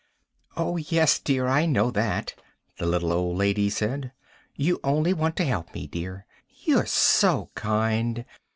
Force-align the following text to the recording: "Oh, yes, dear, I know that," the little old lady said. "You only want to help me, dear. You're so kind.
"Oh, 0.57 0.77
yes, 0.77 1.19
dear, 1.19 1.45
I 1.47 1.67
know 1.67 1.91
that," 1.91 2.33
the 2.79 2.87
little 2.87 3.11
old 3.13 3.37
lady 3.37 3.69
said. 3.69 4.11
"You 4.55 4.79
only 4.83 5.13
want 5.13 5.35
to 5.35 5.45
help 5.45 5.75
me, 5.75 5.85
dear. 5.85 6.25
You're 6.65 6.87
so 6.87 7.51
kind. 7.53 8.25